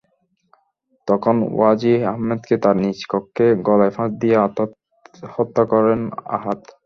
[1.07, 4.37] তখন ওয়াজি আহমেদকে তাঁর নিজ কক্ষে গলায় ফাঁস দিয়ে
[5.35, 5.99] হত্যা করেন
[6.37, 6.59] আহাদ।